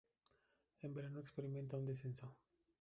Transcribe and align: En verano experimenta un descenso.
En 0.81 0.95
verano 0.95 1.19
experimenta 1.19 1.77
un 1.77 1.85
descenso. 1.85 2.33